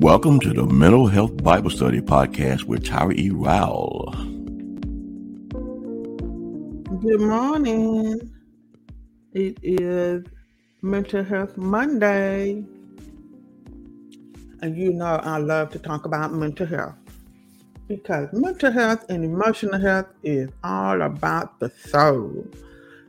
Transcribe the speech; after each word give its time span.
Welcome 0.00 0.38
to 0.40 0.52
the 0.52 0.64
Mental 0.64 1.08
Health 1.08 1.42
Bible 1.42 1.70
Study 1.70 2.00
Podcast 2.00 2.62
with 2.62 2.84
Tyra 2.84 3.18
E. 3.18 3.30
Rowell. 3.30 4.12
Good 7.00 7.20
morning. 7.20 8.32
It 9.32 9.58
is 9.60 10.24
Mental 10.82 11.24
Health 11.24 11.56
Monday. 11.56 12.64
And 14.62 14.76
you 14.76 14.92
know, 14.92 15.16
I 15.16 15.38
love 15.38 15.70
to 15.70 15.80
talk 15.80 16.06
about 16.06 16.32
mental 16.32 16.66
health 16.66 16.94
because 17.88 18.32
mental 18.32 18.70
health 18.70 19.04
and 19.08 19.24
emotional 19.24 19.80
health 19.80 20.06
is 20.22 20.48
all 20.62 21.02
about 21.02 21.58
the 21.58 21.70
soul. 21.70 22.46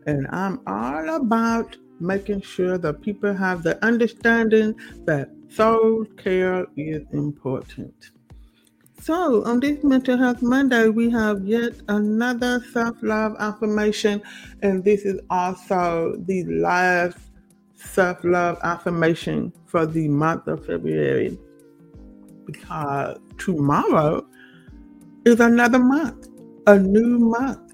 And 0.07 0.25
I'm 0.31 0.59
all 0.65 1.17
about 1.17 1.77
making 1.99 2.41
sure 2.41 2.79
that 2.79 3.03
people 3.03 3.35
have 3.35 3.61
the 3.61 3.77
understanding 3.85 4.73
that 5.05 5.29
soul 5.49 6.05
care 6.17 6.65
is 6.75 7.03
important. 7.11 8.11
So, 9.01 9.43
on 9.45 9.61
this 9.61 9.83
Mental 9.83 10.17
Health 10.17 10.41
Monday, 10.41 10.89
we 10.89 11.09
have 11.09 11.45
yet 11.45 11.73
another 11.87 12.63
self 12.73 12.97
love 13.01 13.35
affirmation, 13.39 14.21
and 14.61 14.83
this 14.83 15.03
is 15.03 15.19
also 15.29 16.15
the 16.25 16.43
last 16.45 17.17
self 17.75 18.23
love 18.23 18.59
affirmation 18.63 19.53
for 19.65 19.85
the 19.85 20.07
month 20.09 20.47
of 20.47 20.65
February 20.65 21.37
because 22.45 23.17
tomorrow 23.37 24.25
is 25.25 25.39
another 25.39 25.79
month, 25.79 26.27
a 26.67 26.77
new 26.77 27.19
month, 27.19 27.73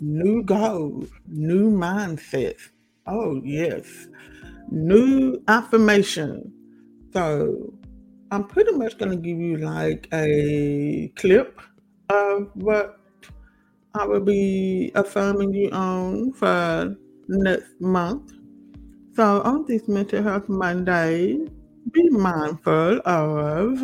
new 0.00 0.42
goals, 0.42 1.08
new 1.26 1.70
mindsets. 1.70 2.70
Oh, 3.06 3.40
yes, 3.44 4.08
new 4.70 5.42
affirmation. 5.48 6.52
So, 7.16 7.72
I'm 8.30 8.44
pretty 8.44 8.72
much 8.72 8.98
going 8.98 9.10
to 9.10 9.16
give 9.16 9.38
you 9.38 9.56
like 9.56 10.06
a 10.12 11.10
clip 11.16 11.58
of 12.10 12.50
what 12.52 13.00
I 13.94 14.04
will 14.04 14.20
be 14.20 14.92
affirming 14.94 15.54
you 15.54 15.70
on 15.70 16.34
for 16.34 16.94
next 17.26 17.80
month. 17.80 18.34
So, 19.14 19.40
on 19.44 19.64
this 19.66 19.88
Mental 19.88 20.22
Health 20.22 20.50
Monday, 20.50 21.38
be 21.90 22.10
mindful 22.10 23.00
of 23.06 23.82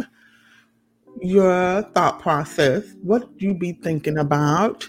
your 1.22 1.80
thought 1.94 2.20
process, 2.20 2.84
what 3.02 3.30
you 3.38 3.54
be 3.54 3.72
thinking 3.72 4.18
about, 4.18 4.86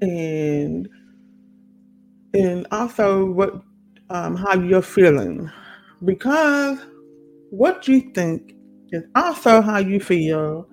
and 0.00 0.88
and 2.32 2.66
also 2.72 3.24
what 3.26 3.62
um, 4.10 4.34
how 4.34 4.54
you're 4.54 4.82
feeling, 4.82 5.48
because 6.04 6.80
what 7.56 7.86
you 7.86 8.00
think 8.12 8.52
is 8.90 9.04
also 9.14 9.60
how 9.60 9.78
you 9.78 10.00
feel, 10.00 10.66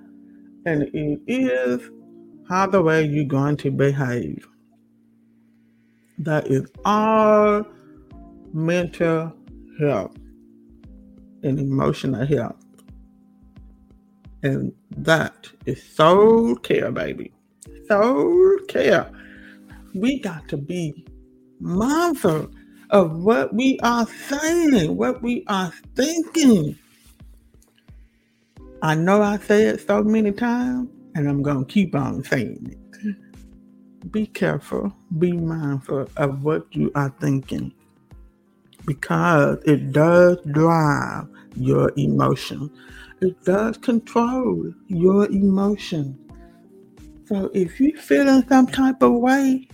and 0.65 0.83
it 0.93 1.19
is 1.27 1.89
how 2.49 2.65
the 2.65 2.81
way 2.81 3.05
you're 3.05 3.23
going 3.25 3.55
to 3.57 3.71
behave. 3.71 4.47
That 6.17 6.47
is 6.47 6.67
all 6.83 7.65
mental 8.53 9.33
health 9.79 10.15
and 11.43 11.59
emotional 11.59 12.25
health. 12.25 12.63
And 14.43 14.73
that 14.97 15.49
is 15.65 15.81
soul 15.83 16.55
care, 16.55 16.91
baby. 16.91 17.31
Soul 17.87 18.57
care. 18.67 19.09
We 19.93 20.19
got 20.19 20.47
to 20.49 20.57
be 20.57 21.05
mindful 21.59 22.49
of 22.89 23.23
what 23.23 23.53
we 23.53 23.79
are 23.83 24.07
saying, 24.27 24.95
what 24.97 25.21
we 25.21 25.43
are 25.47 25.71
thinking. 25.95 26.77
I 28.81 28.95
know 28.95 29.21
I 29.21 29.37
say 29.37 29.65
it 29.65 29.85
so 29.85 30.03
many 30.03 30.31
times, 30.31 30.89
and 31.15 31.29
I'm 31.29 31.43
going 31.43 31.65
to 31.65 31.71
keep 31.71 31.95
on 31.95 32.23
saying 32.23 32.71
it. 32.71 34.11
Be 34.11 34.25
careful, 34.25 34.91
be 35.19 35.33
mindful 35.33 36.07
of 36.17 36.43
what 36.43 36.65
you 36.71 36.91
are 36.95 37.13
thinking 37.19 37.71
because 38.85 39.59
it 39.65 39.91
does 39.91 40.37
drive 40.51 41.27
your 41.55 41.91
emotion. 41.97 42.69
It 43.21 43.43
does 43.43 43.77
control 43.77 44.73
your 44.87 45.25
emotion. 45.27 46.17
So 47.27 47.49
if 47.53 47.79
you're 47.79 47.97
feeling 47.97 48.43
some 48.49 48.67
type 48.67 49.01
of 49.01 49.13
way, 49.13 49.67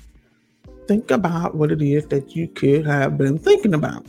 think 0.87 1.11
about 1.11 1.55
what 1.55 1.71
it 1.71 1.81
is 1.81 2.05
that 2.07 2.35
you 2.35 2.47
could 2.49 2.85
have 2.85 3.17
been 3.17 3.39
thinking 3.39 3.73
about. 3.73 4.05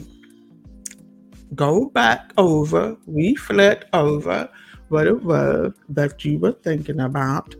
Go 1.54 1.86
back 1.90 2.32
over, 2.36 2.96
reflect 3.06 3.86
over 3.92 4.48
what 4.88 5.06
it 5.06 5.22
was 5.22 5.72
that 5.88 6.24
you 6.24 6.38
were 6.38 6.52
thinking 6.52 7.00
about, 7.00 7.54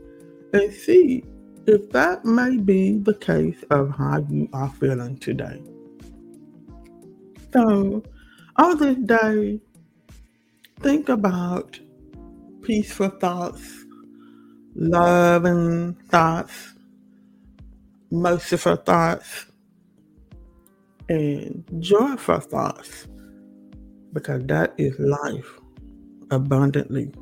and 0.52 0.72
see 0.72 1.24
if 1.66 1.90
that 1.90 2.24
may 2.24 2.56
be 2.56 2.98
the 2.98 3.14
case 3.14 3.62
of 3.70 3.90
how 3.90 4.24
you 4.30 4.48
are 4.52 4.70
feeling 4.80 5.18
today. 5.18 5.62
So, 7.52 8.02
on 8.56 8.78
this 8.78 8.96
day, 8.98 9.60
think 10.80 11.08
about 11.08 11.78
peaceful 12.62 13.10
thoughts, 13.10 13.84
loving 14.74 15.94
thoughts, 16.08 16.74
merciful 18.10 18.76
thoughts, 18.76 19.46
and 21.08 21.64
joyful 21.80 22.40
thoughts, 22.40 23.06
because 24.12 24.44
that 24.46 24.74
is 24.78 24.98
life 24.98 25.58
abundantly. 26.30 27.12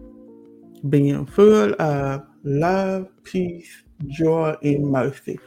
Being 0.89 1.27
full 1.27 1.75
of 1.81 2.27
love, 2.45 3.09
peace, 3.25 3.83
joy, 4.07 4.57
and 4.63 4.91
mercy. 4.91 5.39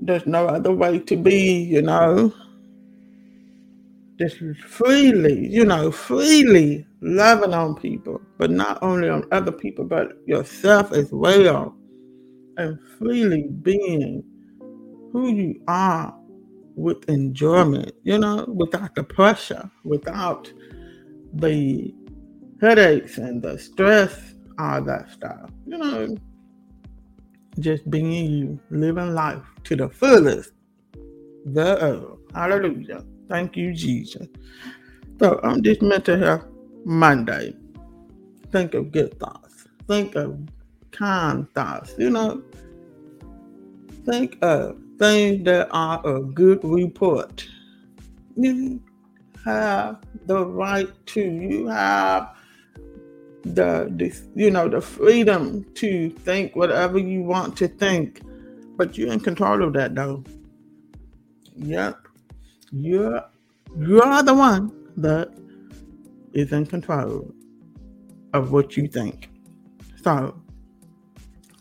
There's 0.00 0.26
no 0.26 0.46
other 0.46 0.72
way 0.72 0.98
to 1.00 1.16
be, 1.16 1.62
you 1.62 1.82
know 1.82 2.32
just 4.20 4.38
freely, 4.66 5.48
you 5.48 5.64
know, 5.64 5.90
freely 5.90 6.86
loving 7.00 7.54
on 7.54 7.74
people, 7.74 8.20
but 8.36 8.50
not 8.50 8.78
only 8.82 9.08
on 9.08 9.24
other 9.32 9.50
people, 9.50 9.82
but 9.82 10.12
yourself 10.26 10.92
as 10.92 11.10
well, 11.10 11.74
and 12.58 12.78
freely 12.98 13.44
being 13.62 14.22
who 15.10 15.32
you 15.32 15.62
are 15.68 16.14
with 16.76 17.08
enjoyment, 17.08 17.92
you 18.02 18.18
know, 18.18 18.44
without 18.46 18.94
the 18.94 19.02
pressure, 19.02 19.70
without 19.84 20.52
the 21.34 21.94
headaches 22.60 23.18
and 23.18 23.42
the 23.42 23.58
stress, 23.58 24.34
all 24.58 24.82
that 24.82 25.10
stuff, 25.10 25.50
you 25.66 25.78
know, 25.78 26.16
just 27.58 27.88
being 27.90 28.12
you, 28.12 28.60
living 28.70 29.14
life 29.14 29.42
to 29.64 29.76
the 29.76 29.88
fullest. 29.88 30.52
The 31.46 32.16
hallelujah. 32.34 33.04
Thank 33.28 33.56
you, 33.56 33.72
Jesus. 33.72 34.26
So 35.18 35.40
on 35.42 35.62
this 35.62 35.80
mental 35.80 36.18
health 36.18 36.44
Monday, 36.84 37.54
think 38.50 38.74
of 38.74 38.92
good 38.92 39.18
thoughts. 39.18 39.68
Think 39.86 40.14
of 40.16 40.38
kind 40.90 41.46
thoughts. 41.54 41.94
You 41.98 42.10
know, 42.10 42.42
think 44.04 44.38
of 44.42 44.76
things 44.98 45.44
that 45.44 45.68
are 45.70 46.06
a 46.06 46.20
good 46.22 46.60
report. 46.62 47.46
You 48.36 48.82
have 49.44 49.98
the 50.26 50.44
right 50.44 50.88
to. 51.06 51.20
You 51.20 51.66
have 51.68 52.36
the 53.42 53.88
this, 53.90 54.24
you 54.34 54.50
know 54.50 54.68
the 54.68 54.80
freedom 54.80 55.64
to 55.74 56.10
think 56.10 56.54
whatever 56.56 56.98
you 56.98 57.22
want 57.22 57.56
to 57.58 57.68
think, 57.68 58.22
but 58.76 58.98
you're 58.98 59.12
in 59.12 59.20
control 59.20 59.62
of 59.62 59.72
that 59.74 59.94
though. 59.94 60.24
Yep. 61.56 61.96
You're 62.72 63.24
you 63.78 64.02
are 64.02 64.22
the 64.22 64.34
one 64.34 64.72
that 64.96 65.30
is 66.32 66.52
in 66.52 66.66
control 66.66 67.32
of 68.32 68.52
what 68.52 68.76
you 68.76 68.86
think. 68.88 69.30
So 70.02 70.40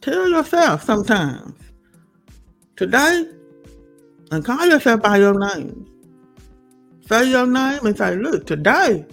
tell 0.02 0.30
yourself 0.30 0.84
sometimes 0.84 1.60
today 2.76 3.26
and 4.32 4.46
call 4.46 4.66
yourself 4.68 5.02
by 5.02 5.18
your 5.18 5.38
name. 5.56 5.86
Say 7.10 7.32
your 7.32 7.48
name 7.48 7.84
and 7.88 7.98
say, 7.98 8.16
look, 8.16 8.46
today 8.46 9.04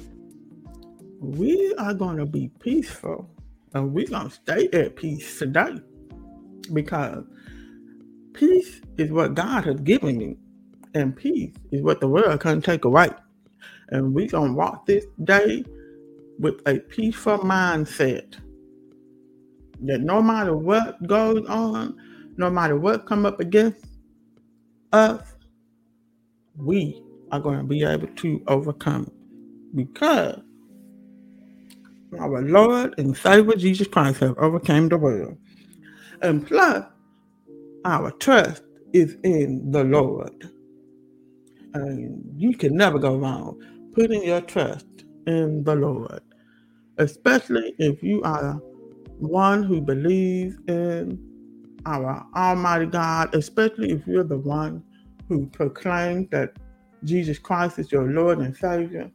we 1.19 1.73
are 1.79 1.95
going 1.95 2.19
to 2.19 2.27
be 2.27 2.51
peaceful 2.61 3.27
and 3.73 3.95
we're 3.95 4.07
going 4.07 4.29
to 4.29 4.35
stay 4.35 4.69
at 4.75 4.97
peace 4.97 5.39
today 5.39 5.81
because 6.75 7.25
peace 8.35 8.83
is 8.99 9.11
what 9.11 9.33
God 9.33 9.65
has 9.65 9.81
given 9.81 10.21
you 10.21 10.37
and 10.93 11.17
peace 11.17 11.55
is 11.73 11.81
what 11.81 12.01
the 12.01 12.09
world 12.09 12.39
can't 12.39 12.63
take 12.63 12.85
away. 12.85 13.09
And 13.89 14.15
we're 14.15 14.29
gonna 14.29 14.53
walk 14.53 14.85
this 14.85 15.07
day 15.25 15.65
with 16.39 16.61
a 16.67 16.81
peaceful 16.81 17.39
mindset. 17.39 18.35
That 19.81 20.01
no 20.01 20.21
matter 20.21 20.55
what 20.55 21.03
goes 21.07 21.47
on, 21.47 21.97
no 22.37 22.51
matter 22.51 22.79
what 22.79 23.07
come 23.07 23.25
up 23.25 23.41
against 23.41 23.87
us, 24.93 25.23
we 26.57 27.03
are 27.33 27.41
going 27.41 27.59
to 27.59 27.65
be 27.65 27.85
able 27.85 28.09
to 28.09 28.43
overcome 28.47 29.11
because 29.75 30.41
our 32.19 32.43
Lord 32.43 32.95
and 32.99 33.17
Savior 33.17 33.57
Jesus 33.57 33.89
Christ 33.89 34.21
have 34.21 34.39
overcome 34.39 34.89
the 34.89 34.97
world. 34.97 35.37
And 36.23 36.47
plus, 36.47 36.85
our 37.85 38.11
trust 38.13 38.63
is 38.93 39.17
in 39.23 39.71
the 39.71 39.85
Lord. 39.85 40.51
And 41.75 42.25
you 42.37 42.57
can 42.57 42.75
never 42.75 42.99
go 42.99 43.17
wrong 43.17 43.61
putting 43.95 44.23
your 44.23 44.41
trust 44.41 44.87
in 45.27 45.65
the 45.65 45.75
Lord, 45.75 46.21
especially 46.99 47.75
if 47.79 48.03
you 48.03 48.23
are 48.23 48.55
one 49.19 49.63
who 49.63 49.81
believes 49.81 50.57
in 50.69 51.19
our 51.87 52.25
Almighty 52.35 52.87
God, 52.87 53.35
especially 53.35 53.93
if 53.93 54.07
you're 54.07 54.25
the 54.25 54.39
one 54.39 54.83
who 55.29 55.47
proclaims 55.47 56.29
that 56.31 56.57
Jesus 57.05 57.39
Christ 57.39 57.79
is 57.79 57.93
your 57.93 58.11
Lord 58.11 58.39
and 58.39 58.57
Savior, 58.57 59.11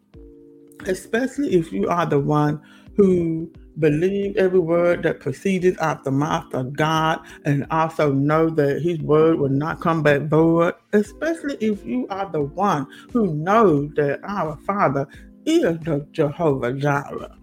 especially 0.86 1.54
if 1.56 1.72
you 1.72 1.88
are 1.88 2.06
the 2.06 2.20
one 2.20 2.62
who 2.96 3.52
believe 3.80 4.36
every 4.38 4.60
word 4.60 5.04
that 5.04 5.20
proceeded 5.20 5.78
out 5.80 6.04
the 6.04 6.12
mouth 6.12 6.54
of 6.54 6.74
God 6.74 7.20
and 7.46 7.66
also 7.72 8.12
know 8.12 8.50
that 8.50 8.82
his 8.82 9.00
word 9.00 9.40
will 9.40 9.50
not 9.50 9.80
come 9.80 10.04
back 10.04 10.24
void, 10.24 10.74
especially 10.94 11.56
if 11.62 11.84
you 11.86 12.08
are 12.10 12.30
the 12.32 12.42
one 12.42 12.86
who 13.14 13.34
knows 13.34 13.92
that 13.96 14.20
our 14.24 14.58
Father 14.66 15.08
is 15.46 15.80
the 15.80 16.06
Jehovah 16.12 16.74
Jireh. 16.74 17.38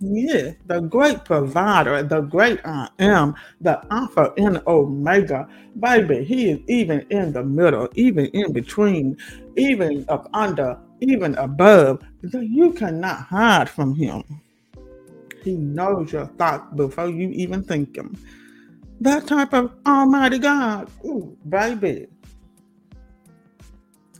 Yes, 0.00 0.54
the 0.66 0.80
great 0.80 1.24
provider, 1.24 2.04
the 2.04 2.20
great 2.20 2.60
I 2.64 2.88
am, 3.00 3.34
the 3.60 3.84
Alpha 3.90 4.32
and 4.36 4.62
Omega. 4.66 5.48
Baby, 5.80 6.22
he 6.22 6.50
is 6.50 6.60
even 6.68 7.00
in 7.10 7.32
the 7.32 7.42
middle, 7.42 7.88
even 7.94 8.26
in 8.26 8.52
between, 8.52 9.16
even 9.56 10.04
up 10.08 10.28
under, 10.32 10.78
even 11.00 11.34
above. 11.34 12.02
You 12.22 12.72
cannot 12.72 13.22
hide 13.22 13.68
from 13.68 13.96
him. 13.96 14.22
He 15.42 15.54
knows 15.54 16.12
your 16.12 16.26
thoughts 16.26 16.72
before 16.76 17.08
you 17.08 17.30
even 17.30 17.64
think 17.64 17.94
them. 17.94 18.16
That 19.00 19.26
type 19.26 19.52
of 19.52 19.72
Almighty 19.84 20.38
God, 20.38 20.90
ooh, 21.04 21.36
baby. 21.48 22.06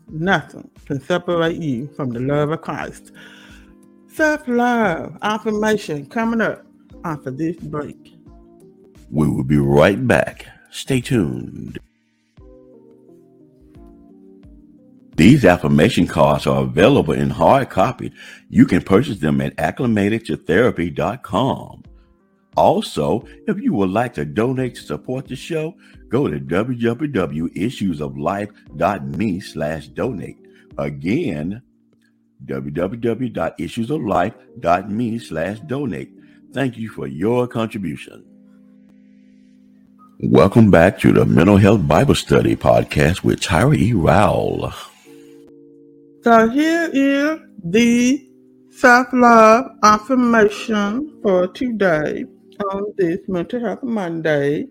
Nothing 0.08 0.70
can 0.86 1.00
separate 1.00 1.56
you 1.56 1.86
from 1.94 2.10
the 2.10 2.20
love 2.20 2.50
of 2.50 2.62
Christ. 2.62 3.12
Self 4.19 4.43
love, 4.49 5.17
affirmation 5.23 6.05
coming 6.06 6.41
up 6.41 6.67
after 7.05 7.31
this 7.31 7.56
break. 7.59 8.17
We 9.12 9.29
will 9.29 9.44
be 9.44 9.59
right 9.59 10.09
back. 10.09 10.49
Stay 10.73 11.00
tuned. 11.00 11.79
These 15.15 15.44
affirmation 15.44 16.09
cards 16.09 16.49
are 16.49 16.62
available 16.62 17.15
in 17.15 17.31
hard 17.31 17.70
copy. 17.70 18.12
You 18.49 18.67
can 18.67 18.82
purchase 18.82 19.20
them 19.20 19.41
at 19.41 19.55
acclimatedtotherapy.com. 19.55 21.85
Also, 22.56 23.25
if 23.47 23.61
you 23.61 23.73
would 23.75 23.91
like 23.91 24.15
to 24.15 24.25
donate 24.25 24.75
to 24.75 24.82
support 24.82 25.29
the 25.29 25.37
show, 25.37 25.76
go 26.09 26.26
to 26.26 26.41
www.issuesoflife.me 26.41 29.41
slash 29.41 29.87
donate. 29.87 30.38
Again, 30.76 31.62
www.issuesoflife.me 32.46 35.19
slash 35.19 35.61
donate. 35.61 36.11
Thank 36.52 36.79
you 36.79 36.88
for 36.88 37.06
your 37.06 37.46
contribution. 37.46 38.25
Welcome 40.20 40.70
back 40.70 40.99
to 41.00 41.12
the 41.12 41.25
Mental 41.25 41.58
Health 41.58 41.87
Bible 41.87 42.14
Study 42.14 42.56
Podcast 42.56 43.23
with 43.23 43.40
Tyra 43.40 43.76
E. 43.76 43.93
Rowell. 43.93 44.73
So 46.25 46.49
here 46.49 46.90
is 46.93 47.38
the 47.62 48.29
self-love 48.70 49.67
affirmation 49.82 51.20
for 51.23 51.46
today 51.49 52.25
on 52.70 52.93
this 52.96 53.19
Mental 53.29 53.61
Health 53.61 53.82
Monday. 53.82 54.67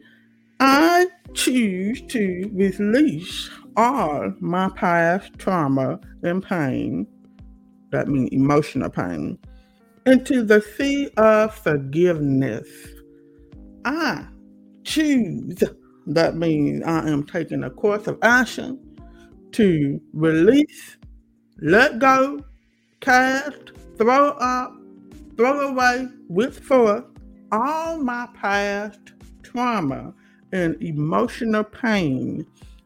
I 0.60 1.08
choose 1.34 2.02
to 2.08 2.50
release 2.54 3.50
all 3.78 4.34
my 4.40 4.70
past 4.70 5.38
trauma 5.38 6.00
and 6.24 6.44
pain, 6.44 7.06
that 7.92 8.08
means 8.08 8.30
emotional 8.32 8.90
pain, 8.90 9.38
into 10.06 10.44
the 10.44 10.62
sea 10.62 11.10
of 11.18 11.54
forgiveness. 11.56 12.68
I 13.86 14.26
choose, 14.84 15.64
that 16.08 16.36
means 16.36 16.84
I 16.86 17.08
am 17.08 17.26
taking 17.26 17.64
a 17.64 17.70
course 17.70 18.08
of 18.08 18.18
action 18.22 18.80
to 19.54 20.00
release 20.14 20.98
let 21.60 21.98
go, 21.98 22.40
cast, 23.00 23.72
throw 23.98 24.30
up, 24.34 24.76
throw 25.38 25.70
away 25.70 26.08
with 26.30 26.60
force 26.60 27.04
all 27.52 27.98
my 27.98 28.28
past 28.36 29.00
trauma 29.42 30.14
and 30.52 30.82
emotional 30.84 31.64
pain 31.64 32.46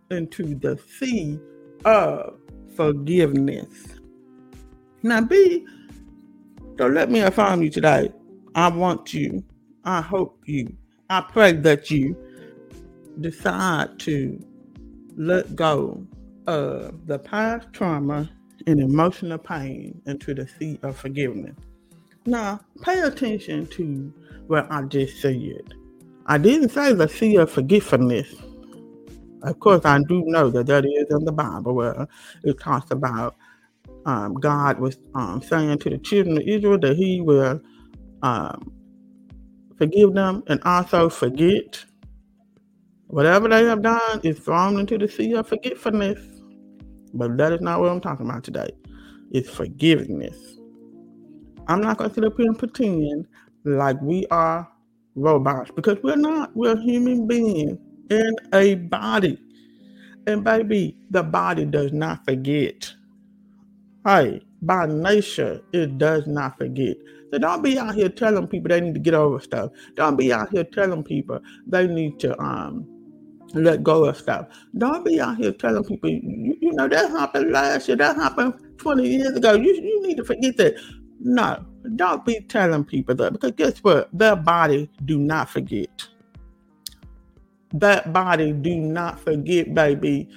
into 0.09 0.55
the 0.55 0.77
sea 0.77 1.37
of 1.83 2.37
forgiveness. 2.75 3.90
Now, 5.03 5.21
B, 5.21 5.65
don't 6.75 6.93
let 6.93 7.09
me 7.09 7.21
affirm 7.21 7.63
you 7.63 7.69
today. 7.69 8.11
I 8.53 8.67
want 8.69 9.13
you, 9.13 9.43
I 9.83 10.01
hope 10.01 10.41
you, 10.45 10.75
I 11.09 11.21
pray 11.21 11.53
that 11.53 11.89
you 11.89 12.15
decide 13.19 13.99
to 13.99 14.39
let 15.17 15.55
go 15.55 16.05
of 16.47 17.07
the 17.07 17.19
past 17.19 17.67
trauma 17.73 18.29
and 18.67 18.79
emotional 18.79 19.37
pain 19.37 20.01
into 20.05 20.33
the 20.33 20.47
sea 20.47 20.79
of 20.83 20.97
forgiveness. 20.97 21.55
Now, 22.25 22.59
pay 22.81 22.99
attention 23.01 23.65
to 23.67 24.13
what 24.47 24.71
I 24.71 24.83
just 24.83 25.21
said. 25.21 25.73
I 26.27 26.37
didn't 26.37 26.69
say 26.69 26.93
the 26.93 27.07
sea 27.07 27.37
of 27.37 27.51
forgiveness. 27.51 28.33
Of 29.41 29.59
course, 29.59 29.83
I 29.85 29.99
do 30.07 30.23
know 30.27 30.51
that 30.51 30.67
that 30.67 30.85
is 30.85 31.07
in 31.09 31.25
the 31.25 31.31
Bible 31.31 31.73
where 31.73 32.07
it 32.43 32.59
talks 32.59 32.91
about 32.91 33.35
um, 34.05 34.33
God 34.35 34.79
was 34.79 34.97
um, 35.15 35.41
saying 35.41 35.79
to 35.79 35.89
the 35.89 35.97
children 35.97 36.37
of 36.37 36.43
Israel 36.47 36.79
that 36.79 36.97
He 36.97 37.21
will 37.21 37.59
um, 38.23 38.71
forgive 39.77 40.13
them 40.13 40.43
and 40.47 40.61
also 40.63 41.09
forget 41.09 41.83
whatever 43.07 43.49
they 43.49 43.63
have 43.65 43.81
done 43.81 44.21
is 44.23 44.39
thrown 44.39 44.79
into 44.79 44.97
the 44.97 45.07
sea 45.07 45.33
of 45.33 45.47
forgetfulness. 45.47 46.19
But 47.13 47.37
that 47.37 47.51
is 47.51 47.61
not 47.61 47.79
what 47.81 47.89
I'm 47.89 47.99
talking 47.99 48.29
about 48.29 48.43
today. 48.43 48.69
It's 49.31 49.49
forgiveness. 49.49 50.37
I'm 51.67 51.81
not 51.81 51.97
going 51.97 52.09
to 52.09 52.13
sit 52.13 52.23
up 52.25 52.33
here 52.37 52.47
and 52.47 52.57
pretend 52.57 53.27
like 53.65 54.01
we 54.01 54.25
are 54.27 54.67
robots 55.15 55.71
because 55.75 55.97
we're 56.03 56.15
not. 56.15 56.55
We're 56.55 56.77
human 56.77 57.27
beings 57.27 57.77
in 58.09 58.35
a 58.53 58.75
body. 58.75 59.37
And 60.27 60.43
baby, 60.43 60.97
the 61.09 61.23
body 61.23 61.65
does 61.65 61.91
not 61.91 62.25
forget. 62.25 62.93
Hey, 64.05 64.41
by 64.61 64.87
nature, 64.87 65.61
it 65.73 65.97
does 65.97 66.25
not 66.27 66.57
forget. 66.57 66.97
So 67.31 67.37
don't 67.37 67.61
be 67.61 67.77
out 67.77 67.95
here 67.95 68.09
telling 68.09 68.47
people 68.47 68.69
they 68.69 68.81
need 68.81 68.95
to 68.95 68.99
get 68.99 69.13
over 69.13 69.39
stuff. 69.39 69.71
Don't 69.95 70.15
be 70.15 70.33
out 70.33 70.49
here 70.51 70.63
telling 70.63 71.03
people 71.03 71.39
they 71.67 71.87
need 71.87 72.19
to 72.21 72.39
um 72.41 72.87
let 73.53 73.83
go 73.83 74.05
of 74.05 74.17
stuff. 74.17 74.47
Don't 74.77 75.05
be 75.05 75.19
out 75.19 75.37
here 75.37 75.51
telling 75.51 75.83
people, 75.83 76.09
you, 76.09 76.57
you 76.61 76.71
know, 76.73 76.87
that 76.87 77.11
happened 77.11 77.51
last 77.51 77.87
year, 77.87 77.97
that 77.97 78.15
happened 78.15 78.53
20 78.77 79.07
years 79.07 79.35
ago. 79.35 79.53
You, 79.53 79.73
you 79.73 80.07
need 80.07 80.17
to 80.17 80.23
forget 80.23 80.57
that. 80.57 80.75
No, 81.19 81.63
don't 81.95 82.25
be 82.25 82.39
telling 82.41 82.83
people 82.83 83.15
that 83.15 83.33
because 83.33 83.51
guess 83.51 83.79
what? 83.79 84.09
Their 84.13 84.35
body 84.35 84.89
do 85.05 85.19
not 85.19 85.49
forget. 85.49 86.07
That 87.73 88.11
body 88.11 88.51
do 88.51 88.75
not 88.75 89.19
forget, 89.19 89.73
baby. 89.73 90.29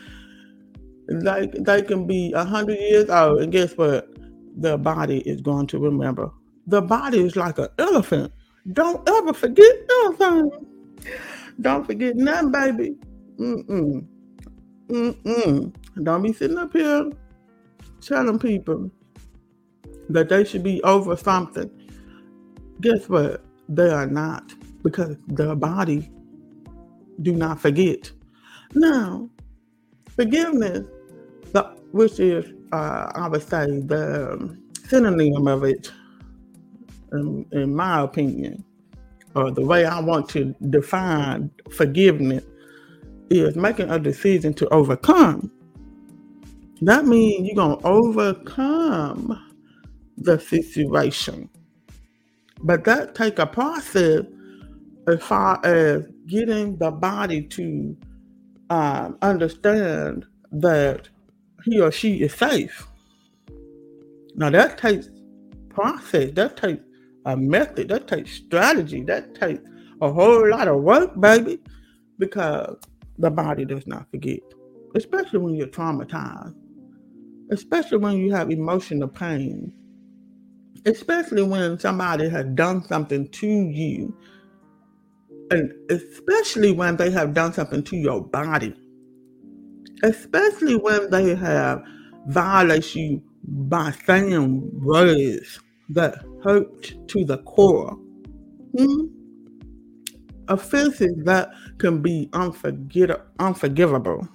Like 1.08 1.52
they 1.52 1.82
can 1.82 2.06
be 2.06 2.32
a 2.32 2.44
hundred 2.44 2.78
years 2.78 3.10
old, 3.10 3.40
and 3.40 3.52
guess 3.52 3.76
what? 3.76 4.08
The 4.56 4.78
body 4.78 5.18
is 5.20 5.40
going 5.40 5.66
to 5.68 5.78
remember. 5.78 6.30
The 6.66 6.80
body 6.80 7.20
is 7.20 7.36
like 7.36 7.58
an 7.58 7.68
elephant. 7.78 8.32
Don't 8.72 9.06
ever 9.08 9.32
forget 9.34 9.74
anything. 10.06 10.50
Don't 11.60 11.84
forget 11.84 12.16
nothing, 12.16 12.50
baby. 12.50 12.96
Mm-mm. 13.38 14.06
Mm-mm. 14.88 15.74
Don't 16.02 16.22
be 16.22 16.32
sitting 16.32 16.58
up 16.58 16.72
here 16.72 17.10
telling 18.00 18.38
people 18.38 18.90
that 20.08 20.28
they 20.28 20.44
should 20.44 20.62
be 20.62 20.82
over 20.82 21.16
something. 21.16 21.70
Guess 22.80 23.08
what? 23.08 23.44
They 23.68 23.90
are 23.90 24.06
not 24.06 24.52
because 24.82 25.16
their 25.28 25.54
body 25.54 26.10
do 27.22 27.32
not 27.32 27.60
forget. 27.60 28.10
Now, 28.74 29.30
forgiveness, 30.08 30.86
which 31.92 32.18
is, 32.18 32.44
uh, 32.72 33.12
I 33.14 33.28
would 33.28 33.42
say, 33.42 33.66
the 33.66 34.58
synonym 34.88 35.46
of 35.46 35.64
it, 35.64 35.92
in, 37.12 37.46
in 37.52 37.74
my 37.74 38.00
opinion, 38.00 38.64
or 39.36 39.50
the 39.50 39.64
way 39.64 39.84
I 39.84 40.00
want 40.00 40.28
to 40.30 40.54
define 40.70 41.50
forgiveness 41.70 42.44
is 43.30 43.56
making 43.56 43.90
a 43.90 43.98
decision 43.98 44.54
to 44.54 44.68
overcome. 44.68 45.50
That 46.82 47.06
means 47.06 47.48
you're 47.48 47.76
to 47.76 47.86
overcome 47.86 49.40
the 50.18 50.38
situation. 50.38 51.48
But 52.62 52.84
that 52.84 53.14
take 53.14 53.38
a 53.38 53.46
process 53.46 54.24
as 55.06 55.22
far 55.22 55.64
as 55.64 56.06
getting 56.26 56.76
the 56.78 56.90
body 56.90 57.42
to 57.42 57.96
um, 58.70 59.18
understand 59.22 60.26
that 60.52 61.08
he 61.64 61.80
or 61.80 61.90
she 61.90 62.22
is 62.22 62.34
safe. 62.34 62.86
Now 64.34 64.50
that 64.50 64.78
takes 64.78 65.08
process, 65.68 66.32
that 66.34 66.56
takes 66.56 66.82
a 67.24 67.36
method, 67.36 67.88
that 67.88 68.06
takes 68.08 68.32
strategy, 68.32 69.02
that 69.04 69.34
takes 69.34 69.62
a 70.00 70.12
whole 70.12 70.48
lot 70.50 70.68
of 70.68 70.82
work, 70.82 71.18
baby, 71.20 71.58
because 72.18 72.76
the 73.18 73.30
body 73.30 73.64
does 73.64 73.86
not 73.86 74.10
forget, 74.10 74.40
especially 74.94 75.38
when 75.38 75.54
you're 75.54 75.68
traumatized, 75.68 76.54
especially 77.50 77.98
when 77.98 78.18
you 78.18 78.32
have 78.32 78.50
emotional 78.50 79.08
pain, 79.08 79.72
especially 80.84 81.42
when 81.42 81.78
somebody 81.78 82.28
has 82.28 82.44
done 82.54 82.84
something 82.84 83.28
to 83.28 83.46
you, 83.46 84.16
and 85.50 85.72
especially 85.90 86.72
when 86.72 86.96
they 86.96 87.10
have 87.10 87.34
done 87.34 87.52
something 87.52 87.82
to 87.84 87.96
your 87.96 88.22
body, 88.22 88.74
especially 90.04 90.76
when 90.76 91.10
they 91.10 91.34
have 91.34 91.82
violated 92.26 92.94
you 92.94 93.22
by 93.42 93.90
saying 94.06 94.70
words 94.80 95.60
that 95.88 96.22
hurt 96.42 96.94
to 97.08 97.24
the 97.24 97.38
core. 97.38 97.96
Hmm? 98.76 99.06
Offenses 100.48 101.14
that 101.24 101.50
can 101.78 102.02
be 102.02 102.28
unforget- 102.32 103.22
unforgivable. 103.38 104.28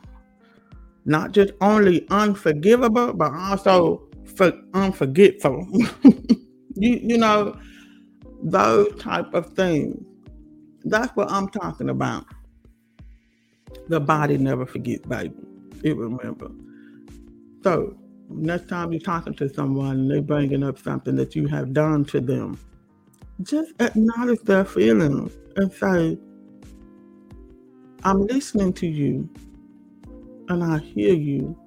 Not 1.06 1.32
just 1.34 1.54
only 1.62 2.08
unforgivable, 2.10 3.14
but 3.14 3.32
also 3.34 4.08
for 4.36 4.52
unforgetful. 4.74 5.66
you 6.76 7.00
you 7.04 7.18
know, 7.18 7.58
those 8.42 8.96
type 9.00 9.34
of 9.34 9.54
things. 9.54 10.04
That's 10.84 11.16
what 11.16 11.30
I'm 11.32 11.50
talking 11.50 11.90
about. 11.90 12.26
The 13.88 14.00
body 14.00 14.38
never 14.38 14.66
forgets, 14.66 15.06
baby. 15.06 15.36
It 15.84 15.96
remember. 15.96 16.52
So 17.64 17.98
next 18.30 18.68
time 18.70 18.92
you're 18.92 19.02
talking 19.02 19.34
to 19.36 19.54
someone 19.54 20.00
and 20.00 20.12
they're 20.12 20.22
bringing 20.22 20.64
up 20.64 20.80
something 20.80 21.16
that 21.16 21.36
you 21.36 21.48
have 21.48 21.74
done 21.74 22.06
to 22.06 22.20
them, 22.20 22.60
just 23.42 23.74
acknowledge 23.80 24.42
their 24.42 24.66
feelings 24.66 25.32
and 25.56 25.72
say, 25.72 26.18
I'm 28.04 28.26
listening 28.28 28.74
to 28.74 28.88
you 28.88 29.30
and 30.50 30.64
I 30.64 30.80
hear 30.80 31.14
you. 31.14 31.58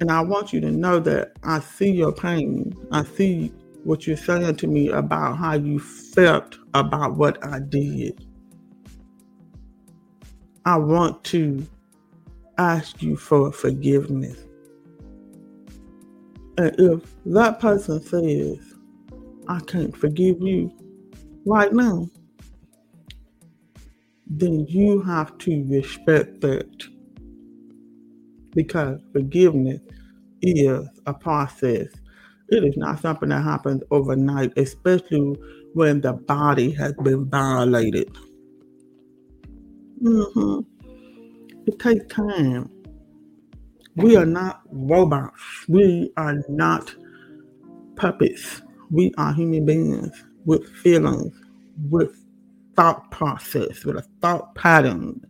And 0.00 0.10
I 0.10 0.20
want 0.20 0.52
you 0.52 0.60
to 0.62 0.70
know 0.70 0.98
that 1.00 1.32
I 1.44 1.60
see 1.60 1.90
your 1.90 2.12
pain. 2.12 2.74
I 2.90 3.04
see 3.04 3.52
what 3.84 4.06
you're 4.06 4.16
saying 4.16 4.56
to 4.56 4.66
me 4.66 4.88
about 4.88 5.36
how 5.36 5.54
you 5.54 5.78
felt 5.78 6.58
about 6.74 7.16
what 7.16 7.44
I 7.44 7.60
did. 7.60 8.26
I 10.64 10.76
want 10.76 11.22
to 11.24 11.66
ask 12.58 13.02
you 13.02 13.16
for 13.16 13.52
forgiveness. 13.52 14.38
And 16.58 16.74
if 16.78 17.02
that 17.26 17.60
person 17.60 18.02
says, 18.02 18.58
I 19.48 19.60
can't 19.60 19.96
forgive 19.96 20.40
you 20.40 20.70
right 21.46 21.72
now, 21.72 22.08
then 24.26 24.66
you 24.68 25.02
have 25.02 25.36
to 25.38 25.64
respect 25.68 26.40
that. 26.42 26.88
Because 28.54 29.00
forgiveness 29.12 29.80
is 30.42 30.86
a 31.06 31.14
process. 31.14 31.88
It 32.48 32.64
is 32.64 32.76
not 32.76 33.00
something 33.00 33.30
that 33.30 33.42
happens 33.42 33.82
overnight, 33.90 34.52
especially 34.58 35.36
when 35.74 36.02
the 36.02 36.12
body 36.12 36.70
has 36.72 36.92
been 37.02 37.28
violated. 37.30 38.14
hmm 40.02 40.60
It 41.66 41.78
takes 41.78 42.12
time. 42.12 42.70
We 43.96 44.16
are 44.16 44.26
not 44.26 44.62
robots. 44.70 45.40
We 45.68 46.12
are 46.16 46.42
not 46.48 46.94
puppets. 47.96 48.62
We 48.90 49.12
are 49.18 49.32
human 49.32 49.64
beings 49.64 50.24
with 50.44 50.68
feelings, 50.76 51.34
with 51.90 52.24
thought 52.74 53.10
process, 53.10 53.84
with 53.84 53.96
a 53.96 54.04
thought 54.20 54.54
pattern, 54.54 55.20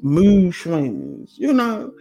mood 0.00 0.54
swings. 0.54 1.34
You 1.36 1.52
know, 1.52 1.92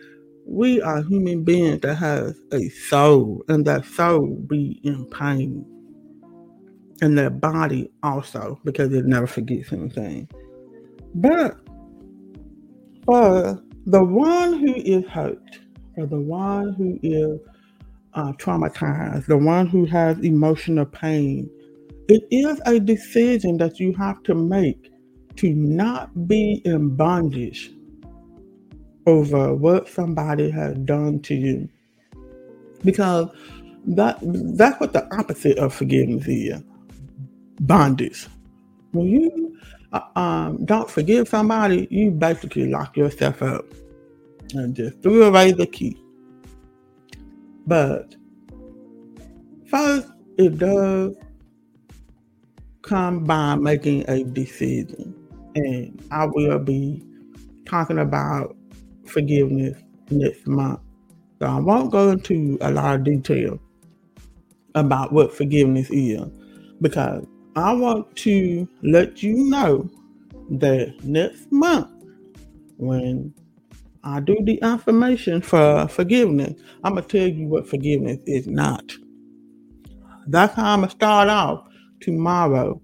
we 0.46 0.82
are 0.82 1.04
human 1.04 1.44
beings 1.44 1.82
that 1.82 1.96
has 1.96 2.40
a 2.54 2.70
soul, 2.70 3.44
and 3.50 3.66
that 3.66 3.86
soul 3.86 4.36
be 4.48 4.80
in 4.84 5.06
pain. 5.08 5.66
And 7.02 7.18
their 7.18 7.30
body 7.30 7.92
also, 8.04 8.60
because 8.64 8.94
it 8.94 9.06
never 9.06 9.28
forgets 9.28 9.74
anything. 9.74 10.30
But 11.14 11.58
for 13.06 13.62
the 13.86 14.04
one 14.04 14.54
who 14.60 14.74
is 14.76 15.06
hurt, 15.06 15.60
or 15.98 16.06
the 16.06 16.20
one 16.20 16.74
who 16.74 17.00
is 17.04 17.40
uh, 18.14 18.32
traumatized, 18.34 19.28
the 19.28 19.38
one 19.38 19.68
who 19.68 19.86
has 19.86 20.18
emotional 20.20 20.86
pain, 20.86 21.50
it 22.08 22.28
is 22.32 22.62
a 22.66 22.80
decision 22.80 23.58
that 23.58 23.80
you 23.80 23.94
have 23.94 24.22
to 24.24 24.34
make 24.36 24.92
to 25.38 25.54
not 25.54 26.28
be 26.28 26.62
in 26.66 26.96
bondage 26.96 27.72
over 29.06 29.54
what 29.54 29.88
somebody 29.88 30.50
has 30.50 30.76
done 30.80 31.20
to 31.22 31.36
you. 31.36 31.70
Because 32.84 33.30
that 33.88 34.18
that's 34.22 34.80
what 34.80 34.94
the 34.94 35.08
opposite 35.16 35.58
of 35.58 35.74
forgiveness 35.74 36.28
is 36.28 36.62
bondage. 37.60 38.28
When 38.92 39.08
you 39.08 39.45
um, 40.16 40.66
don't 40.66 40.90
forgive 40.90 41.28
somebody, 41.28 41.88
you 41.90 42.12
basically 42.12 42.70
lock 42.70 42.98
yourself 42.98 43.42
up 43.42 43.66
and 44.54 44.76
just 44.76 45.02
threw 45.02 45.24
away 45.24 45.52
the 45.52 45.66
key. 45.66 46.02
But 47.68 48.16
first, 49.68 50.08
it 50.38 50.58
does 50.58 51.16
come 52.82 53.24
by 53.24 53.56
making 53.56 54.06
a 54.08 54.24
decision. 54.24 55.16
And 55.56 56.04
I 56.12 56.26
will 56.26 56.60
be 56.60 57.04
talking 57.66 58.00
about 58.00 58.56
forgiveness 59.06 59.78
next 60.12 60.46
month. 60.48 60.80
So 61.40 61.48
I 61.48 61.60
won't 61.60 61.92
go 61.92 62.12
into 62.12 62.58
a 62.62 62.72
lot 62.72 62.96
of 62.96 63.04
detail 63.04 63.60
about 64.76 65.12
what 65.12 65.34
forgiveness 65.34 65.90
is 65.90 66.22
because 66.82 67.26
I 67.56 67.74
want 67.74 68.16
to 68.18 68.68
let 68.84 69.24
you 69.24 69.50
know 69.50 69.90
that 70.50 70.94
next 71.04 71.50
month 71.52 71.90
when 72.78 73.34
I 74.04 74.20
do 74.20 74.38
the 74.44 74.62
affirmation 74.62 75.42
for 75.42 75.88
forgiveness, 75.88 76.60
I'm 76.84 76.96
going 76.96 77.06
to 77.06 77.18
tell 77.20 77.28
you 77.28 77.48
what 77.48 77.68
forgiveness 77.68 78.20
is 78.26 78.46
not. 78.46 78.94
That's 80.28 80.54
how 80.54 80.74
I'm 80.74 80.80
going 80.80 80.90
to 80.90 80.96
start 80.96 81.30
off 81.30 81.68
tomorrow. 82.02 82.82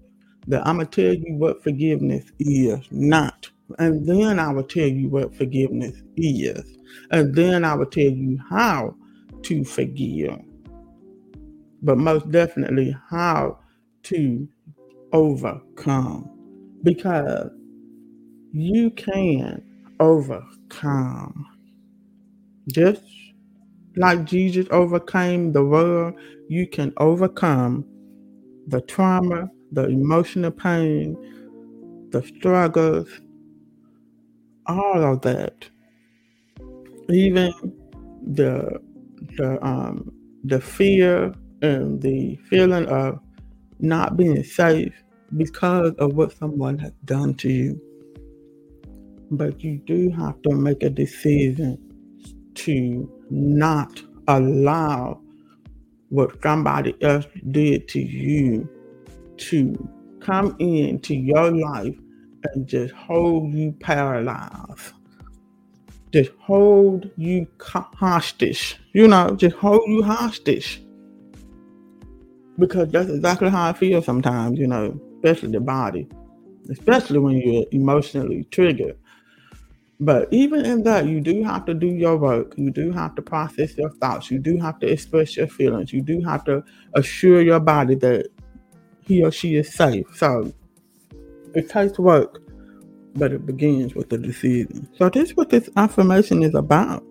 That 0.48 0.66
I'm 0.66 0.76
going 0.76 0.88
to 0.88 1.02
tell 1.02 1.14
you 1.14 1.36
what 1.36 1.62
forgiveness 1.62 2.24
is 2.40 2.80
not. 2.90 3.50
And 3.78 4.06
then 4.06 4.38
I 4.38 4.52
will 4.52 4.64
tell 4.64 4.88
you 4.88 5.08
what 5.08 5.34
forgiveness 5.34 6.02
is. 6.16 6.78
And 7.10 7.34
then 7.34 7.64
I 7.64 7.74
will 7.74 7.86
tell 7.86 8.02
you 8.04 8.38
how 8.48 8.96
to 9.42 9.64
forgive. 9.64 10.40
But 11.82 11.98
most 11.98 12.30
definitely, 12.30 12.96
how 13.08 13.58
to 14.04 14.48
overcome. 15.12 16.28
Because 16.82 17.50
you 18.52 18.90
can 18.90 19.62
overcome. 20.00 21.46
Just 22.68 23.02
like 23.96 24.24
Jesus 24.24 24.66
overcame 24.70 25.52
the 25.52 25.64
world, 25.64 26.14
you 26.48 26.66
can 26.66 26.92
overcome 26.96 27.84
the 28.68 28.80
trauma, 28.82 29.50
the 29.72 29.86
emotional 29.86 30.50
pain, 30.50 31.16
the 32.10 32.22
struggles, 32.22 33.08
all 34.66 35.02
of 35.02 35.22
that. 35.22 35.68
Even 37.08 37.52
the 38.34 38.80
the 39.36 39.64
um 39.64 40.12
the 40.44 40.60
fear 40.60 41.34
and 41.62 42.00
the 42.00 42.36
feeling 42.48 42.86
of 42.86 43.18
not 43.80 44.16
being 44.16 44.42
safe 44.44 45.01
because 45.36 45.92
of 45.98 46.14
what 46.14 46.32
someone 46.32 46.78
has 46.78 46.92
done 47.04 47.34
to 47.34 47.50
you. 47.50 47.80
But 49.30 49.62
you 49.64 49.78
do 49.78 50.10
have 50.10 50.40
to 50.42 50.50
make 50.54 50.82
a 50.82 50.90
decision 50.90 51.78
to 52.54 53.10
not 53.30 54.02
allow 54.28 55.20
what 56.10 56.42
somebody 56.42 56.94
else 57.02 57.26
did 57.50 57.88
to 57.88 58.00
you 58.00 58.68
to 59.38 59.88
come 60.20 60.54
into 60.58 61.14
your 61.14 61.50
life 61.50 61.96
and 62.52 62.66
just 62.66 62.92
hold 62.94 63.52
you 63.54 63.72
paralyzed. 63.80 64.92
Just 66.12 66.30
hold 66.38 67.10
you 67.16 67.46
hostage. 67.60 68.78
You 68.92 69.08
know, 69.08 69.34
just 69.36 69.56
hold 69.56 69.82
you 69.88 70.02
hostage. 70.02 70.82
because 72.58 72.90
that's 72.90 73.10
exactly 73.10 73.48
how 73.48 73.70
I 73.70 73.72
feel 73.72 74.02
sometimes, 74.02 74.58
you 74.58 74.66
know, 74.66 75.00
especially 75.22 75.52
the 75.52 75.60
body, 75.60 76.08
especially 76.70 77.18
when 77.18 77.36
you're 77.36 77.66
emotionally 77.70 78.44
triggered. 78.50 78.98
But 80.00 80.26
even 80.32 80.64
in 80.64 80.82
that, 80.82 81.06
you 81.06 81.20
do 81.20 81.44
have 81.44 81.64
to 81.66 81.74
do 81.74 81.86
your 81.86 82.16
work. 82.16 82.54
You 82.56 82.72
do 82.72 82.90
have 82.90 83.14
to 83.14 83.22
process 83.22 83.76
your 83.76 83.90
thoughts. 83.90 84.32
You 84.32 84.40
do 84.40 84.58
have 84.58 84.80
to 84.80 84.88
express 84.88 85.36
your 85.36 85.46
feelings. 85.46 85.92
You 85.92 86.02
do 86.02 86.20
have 86.22 86.42
to 86.44 86.64
assure 86.94 87.40
your 87.40 87.60
body 87.60 87.94
that 87.96 88.26
he 89.04 89.22
or 89.22 89.30
she 89.30 89.54
is 89.54 89.72
safe. 89.72 90.06
So 90.16 90.52
it 91.54 91.70
takes 91.70 92.00
work, 92.00 92.42
but 93.14 93.32
it 93.32 93.46
begins 93.46 93.94
with 93.94 94.12
a 94.12 94.18
decision. 94.18 94.88
So 94.98 95.08
this 95.08 95.30
is 95.30 95.36
what 95.36 95.50
this 95.50 95.70
affirmation 95.76 96.42
is 96.42 96.56
about. 96.56 97.04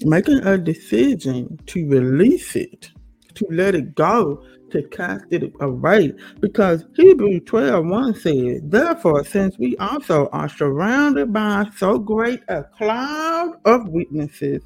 Making 0.00 0.38
a 0.46 0.56
decision 0.56 1.58
to 1.66 1.86
release 1.86 2.56
it, 2.56 2.90
to 3.34 3.46
let 3.50 3.74
it 3.74 3.94
go, 3.94 4.42
to 4.72 4.82
cast 4.88 5.26
it 5.30 5.52
away. 5.60 6.12
Because 6.40 6.84
Hebrews 6.96 7.42
12 7.46 7.86
1 7.86 8.14
says, 8.14 8.60
Therefore, 8.64 9.24
since 9.24 9.58
we 9.58 9.76
also 9.78 10.28
are 10.32 10.48
surrounded 10.48 11.32
by 11.32 11.66
so 11.76 11.98
great 11.98 12.40
a 12.48 12.64
cloud 12.64 13.58
of 13.64 13.88
witnesses, 13.88 14.62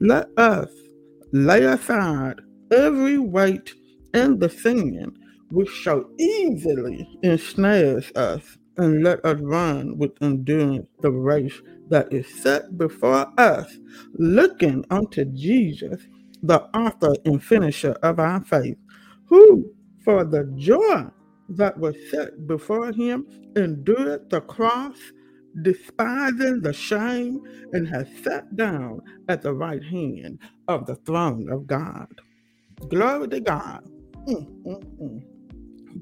let 0.00 0.28
us 0.36 0.68
lay 1.32 1.64
aside 1.64 2.40
every 2.70 3.18
weight 3.18 3.74
and 4.14 4.40
the 4.40 4.48
sin 4.48 5.12
which 5.50 5.70
so 5.84 6.10
easily 6.18 7.08
ensnares 7.22 8.10
us, 8.16 8.58
and 8.76 9.04
let 9.04 9.24
us 9.24 9.38
run 9.40 9.96
with 9.98 10.10
endurance 10.20 10.88
the 11.00 11.10
race 11.10 11.60
that 11.90 12.12
is 12.12 12.26
set 12.42 12.76
before 12.76 13.26
us, 13.38 13.78
looking 14.14 14.84
unto 14.90 15.24
Jesus, 15.26 16.02
the 16.42 16.60
author 16.76 17.14
and 17.24 17.42
finisher 17.42 17.92
of 18.02 18.18
our 18.18 18.42
faith, 18.44 18.76
who, 19.26 19.72
for 20.04 20.24
the 20.24 20.44
joy 20.56 21.06
that 21.50 21.78
was 21.78 21.94
set 22.10 22.46
before 22.46 22.92
him, 22.92 23.26
endured 23.56 24.30
the 24.30 24.40
cross, 24.40 24.98
despising 25.62 26.60
the 26.62 26.72
shame, 26.72 27.40
and 27.72 27.88
has 27.88 28.08
sat 28.22 28.56
down 28.56 29.00
at 29.28 29.42
the 29.42 29.52
right 29.52 29.82
hand 29.82 30.38
of 30.68 30.86
the 30.86 30.96
throne 30.96 31.50
of 31.50 31.66
God. 31.66 32.08
Glory 32.88 33.28
to 33.28 33.40
God. 33.40 33.84
Mm, 34.26 34.62
mm, 34.64 35.00
mm 35.00 35.34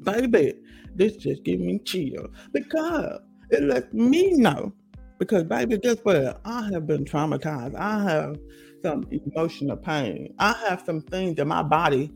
baby, 0.05 0.55
this 0.95 1.17
just 1.17 1.45
give 1.45 1.61
me 1.61 1.79
chill 1.81 2.29
because 2.53 3.21
it 3.51 3.63
lets 3.63 3.93
me 3.93 4.33
know. 4.33 4.73
Because 5.19 5.45
baby, 5.45 5.79
guess 5.79 5.99
what? 6.03 6.41
I 6.45 6.69
have 6.73 6.87
been 6.87 7.05
traumatized. 7.05 7.77
I 7.77 8.03
have 8.03 8.37
some 8.83 9.07
emotional 9.11 9.77
pain. 9.77 10.35
I 10.39 10.53
have 10.69 10.83
some 10.85 11.01
things 11.03 11.39
in 11.39 11.49
my 11.49 11.63
body 11.63 12.11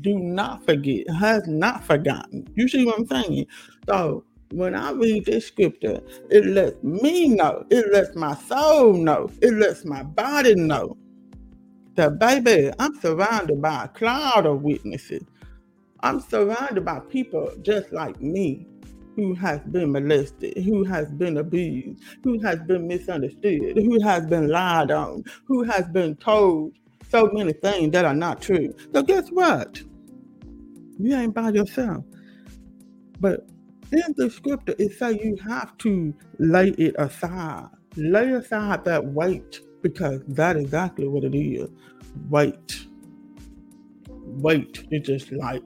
do 0.00 0.18
not 0.18 0.64
forget, 0.64 1.08
has 1.10 1.46
not 1.46 1.84
forgotten. 1.84 2.48
You 2.54 2.68
see 2.68 2.84
what 2.84 2.98
I'm 2.98 3.06
saying? 3.06 3.46
So 3.88 4.24
when 4.52 4.74
I 4.74 4.90
read 4.92 5.24
this 5.24 5.46
scripture, 5.46 6.00
it 6.30 6.46
lets 6.46 6.82
me 6.82 7.28
know, 7.28 7.64
it 7.70 7.92
lets 7.92 8.14
my 8.14 8.34
soul 8.34 8.94
know, 8.94 9.30
it 9.40 9.54
lets 9.54 9.84
my 9.84 10.02
body 10.02 10.54
know 10.54 10.96
that 11.94 12.18
baby, 12.18 12.70
I'm 12.78 12.94
surrounded 13.00 13.60
by 13.60 13.84
a 13.84 13.88
cloud 13.88 14.46
of 14.46 14.62
witnesses. 14.62 15.22
I'm 16.00 16.20
surrounded 16.20 16.84
by 16.84 17.00
people 17.00 17.52
just 17.62 17.92
like 17.92 18.20
me 18.20 18.66
who 19.14 19.34
has 19.34 19.60
been 19.60 19.92
molested, 19.92 20.56
who 20.64 20.84
has 20.84 21.10
been 21.12 21.36
abused, 21.36 22.02
who 22.24 22.40
has 22.40 22.58
been 22.60 22.88
misunderstood, 22.88 23.76
who 23.76 24.00
has 24.02 24.26
been 24.26 24.48
lied 24.48 24.90
on, 24.90 25.22
who 25.44 25.62
has 25.62 25.86
been 25.88 26.16
told 26.16 26.72
so 27.12 27.30
many 27.32 27.52
things 27.52 27.92
that 27.92 28.06
are 28.06 28.14
not 28.14 28.40
true. 28.40 28.74
So 28.92 29.02
guess 29.02 29.28
what? 29.28 29.80
You 30.98 31.14
ain't 31.14 31.34
by 31.34 31.50
yourself. 31.50 32.04
But 33.20 33.46
in 33.92 34.14
the 34.16 34.30
scripture, 34.30 34.74
it 34.78 34.98
says 34.98 35.18
you 35.22 35.36
have 35.46 35.76
to 35.78 36.14
lay 36.38 36.70
it 36.70 36.94
aside. 36.98 37.68
Lay 37.96 38.32
aside 38.32 38.84
that 38.86 39.04
weight 39.04 39.60
because 39.82 40.22
that 40.26 40.56
is 40.56 40.64
exactly 40.64 41.06
what 41.06 41.24
it 41.24 41.36
is. 41.36 41.68
Weight. 42.30 42.86
Weight. 44.08 44.86
It's 44.90 45.06
just 45.06 45.32
like 45.32 45.62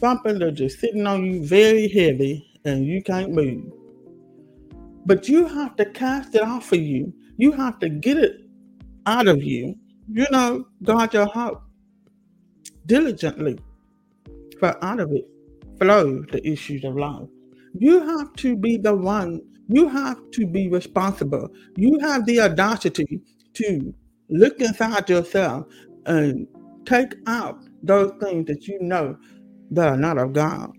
something 0.00 0.38
that's 0.38 0.56
just 0.56 0.80
sitting 0.80 1.06
on 1.06 1.26
you 1.26 1.44
very 1.44 1.88
heavy 1.88 2.58
and 2.64 2.86
you 2.86 3.02
can't 3.02 3.32
move. 3.32 3.70
But 5.04 5.28
you 5.28 5.46
have 5.46 5.76
to 5.76 5.84
cast 5.84 6.34
it 6.34 6.42
off 6.42 6.72
of 6.72 6.80
you. 6.80 7.12
You 7.36 7.52
have 7.52 7.78
to 7.80 7.90
get 7.90 8.16
it 8.16 8.48
out 9.04 9.28
of 9.28 9.42
you. 9.42 9.76
You 10.08 10.26
know, 10.30 10.66
guard 10.82 11.14
your 11.14 11.26
heart 11.26 11.60
diligently. 12.86 13.58
For 14.58 14.82
out 14.84 15.00
of 15.00 15.12
it 15.12 15.28
flow 15.78 16.22
the 16.32 16.46
issues 16.48 16.84
of 16.84 16.96
life. 16.96 17.28
You 17.78 18.00
have 18.00 18.32
to 18.34 18.56
be 18.56 18.78
the 18.78 18.94
one, 18.94 19.40
you 19.68 19.88
have 19.88 20.30
to 20.32 20.46
be 20.46 20.68
responsible. 20.68 21.48
You 21.76 21.98
have 22.00 22.24
the 22.24 22.40
audacity 22.40 23.20
to 23.54 23.94
look 24.28 24.60
inside 24.60 25.10
yourself 25.10 25.66
and 26.06 26.46
take 26.84 27.14
out 27.26 27.58
those 27.82 28.12
things 28.20 28.46
that 28.46 28.66
you 28.66 28.78
know 28.80 29.16
that 29.72 29.88
are 29.88 29.96
not 29.96 30.18
of 30.18 30.32
God. 30.32 30.70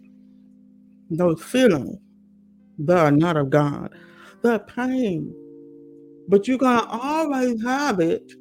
Those 1.10 1.42
feelings 1.44 1.98
that 2.80 2.98
are 2.98 3.12
not 3.12 3.38
of 3.38 3.50
God. 3.50 3.94
That 4.42 4.68
pain. 4.68 5.34
But 6.30 6.48
you're 6.48 6.58
going 6.58 6.80
to 6.80 6.88
always 6.88 7.64
have 7.64 8.00
it. 8.00 8.34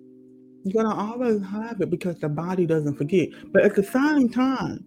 You're 0.69 0.83
to 0.83 0.91
always 0.91 1.41
have 1.43 1.81
it 1.81 1.91
because 1.91 2.19
the 2.19 2.29
body 2.29 2.67
doesn't 2.67 2.97
forget. 2.97 3.29
But 3.53 3.63
at 3.63 3.77
the 3.77 3.85
same 3.85 4.29
time, 4.29 4.85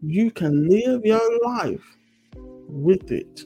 you 0.00 0.30
can 0.30 0.66
live 0.66 1.04
your 1.04 1.20
life 1.44 1.84
with 2.34 3.12
it. 3.12 3.44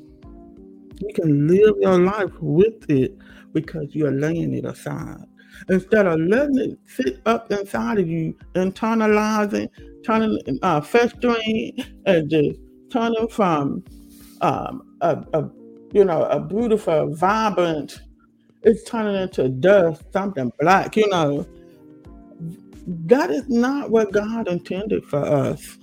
You 1.00 1.12
can 1.12 1.48
live 1.48 1.74
your 1.80 1.98
life 1.98 2.30
with 2.40 2.88
it 2.88 3.18
because 3.52 3.92
you're 3.92 4.12
laying 4.12 4.54
it 4.54 4.64
aside. 4.64 5.24
Instead 5.68 6.06
of 6.06 6.20
letting 6.20 6.58
it 6.58 6.78
sit 6.86 7.20
up 7.26 7.50
inside 7.50 7.98
of 7.98 8.06
you, 8.06 8.36
internalizing, 8.54 9.68
turning, 10.04 10.38
uh, 10.62 10.80
festering, 10.80 11.72
and 12.06 12.30
just 12.30 12.60
turning 12.88 13.26
from 13.26 13.82
um, 14.42 14.96
a, 15.00 15.24
a, 15.32 15.50
you 15.92 16.04
know, 16.04 16.22
a 16.26 16.38
beautiful, 16.38 17.12
vibrant, 17.16 18.00
it's 18.62 18.88
turning 18.88 19.20
into 19.20 19.48
dust, 19.48 20.04
something 20.12 20.52
black, 20.60 20.96
you 20.96 21.08
know. 21.08 21.44
That 22.86 23.30
is 23.30 23.48
not 23.48 23.90
what 23.90 24.12
God 24.12 24.48
intended 24.48 25.04
for 25.04 25.24
us. 25.24 25.78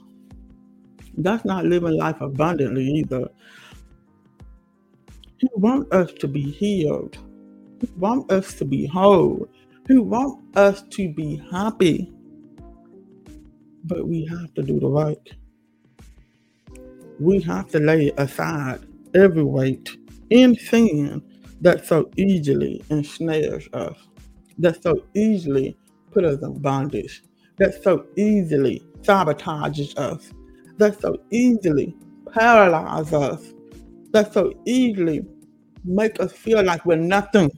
That's 1.18 1.46
not 1.46 1.66
living 1.66 1.98
life 1.98 2.22
abundantly 2.22 2.86
either. 2.86 3.28
He 5.38 5.50
wants 5.56 5.92
us 5.92 6.14
to 6.14 6.28
be 6.28 6.52
healed. 6.52 7.18
He 7.80 7.88
wants 7.98 8.32
us 8.32 8.54
to 8.56 8.66
be 8.66 8.86
whole 8.86 9.48
who 9.88 10.04
want 10.04 10.40
us 10.56 10.84
to 10.92 11.12
be 11.14 11.42
happy. 11.52 12.12
But 13.84 14.08
we 14.08 14.26
have 14.26 14.54
to 14.54 14.62
do 14.62 14.80
the 14.80 14.88
work. 14.88 15.28
We 17.20 17.42
have 17.42 17.70
to 17.72 17.80
lay 17.80 18.12
aside 18.18 18.86
every 19.14 19.44
weight 19.44 19.98
in 20.30 20.56
sin 20.56 21.22
that 21.62 21.86
so 21.86 22.10
easily 22.16 22.84
ensnares 22.90 23.68
us, 23.74 23.98
that 24.60 24.82
so 24.82 25.04
easily 25.14 25.78
put 26.12 26.26
us 26.26 26.42
in 26.42 26.60
bondage, 26.60 27.24
that 27.58 27.82
so 27.84 28.06
easily 28.16 28.84
sabotages 29.02 29.98
us, 29.98 30.32
that 30.78 31.00
so 31.00 31.18
easily 31.32 31.96
paralyzes 32.32 33.14
us, 33.14 33.54
that 34.12 34.34
so 34.34 34.54
easily 34.66 35.22
make 35.84 36.20
us 36.20 36.32
feel 36.32 36.64
like 36.64 36.86
we're 36.86 36.96
nothing 36.96 37.52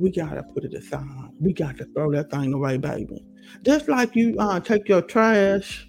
we 0.00 0.10
gotta 0.10 0.42
put 0.42 0.64
it 0.64 0.72
aside. 0.72 1.28
We 1.38 1.52
got 1.52 1.76
to 1.76 1.84
throw 1.84 2.10
that 2.12 2.30
thing 2.30 2.54
away, 2.54 2.78
baby. 2.78 3.22
Just 3.62 3.88
like 3.88 4.16
you 4.16 4.34
uh, 4.38 4.58
take 4.58 4.88
your 4.88 5.02
trash 5.02 5.88